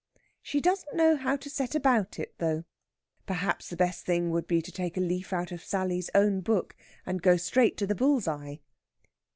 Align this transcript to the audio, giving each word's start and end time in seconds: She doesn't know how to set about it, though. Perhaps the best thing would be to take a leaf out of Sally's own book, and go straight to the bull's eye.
She 0.41 0.59
doesn't 0.61 0.95
know 0.97 1.15
how 1.15 1.35
to 1.35 1.47
set 1.47 1.75
about 1.75 2.17
it, 2.17 2.33
though. 2.39 2.63
Perhaps 3.27 3.69
the 3.69 3.77
best 3.77 4.03
thing 4.03 4.31
would 4.31 4.47
be 4.47 4.59
to 4.59 4.71
take 4.71 4.97
a 4.97 4.99
leaf 4.99 5.31
out 5.31 5.51
of 5.51 5.63
Sally's 5.63 6.09
own 6.15 6.41
book, 6.41 6.75
and 7.05 7.21
go 7.21 7.37
straight 7.37 7.77
to 7.77 7.85
the 7.85 7.93
bull's 7.93 8.27
eye. 8.27 8.61